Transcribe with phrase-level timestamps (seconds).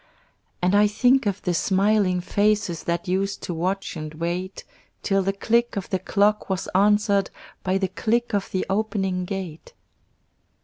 [0.63, 4.63] And I think of the smiling faces That used to watch and wait,
[5.03, 7.29] Till the click of the clock was answered
[7.61, 9.73] By the click of the opening gate.